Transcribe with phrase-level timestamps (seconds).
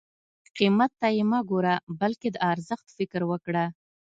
[0.57, 3.65] قیمت ته یې مه ګوره بلکې د ارزښت فکر وکړه.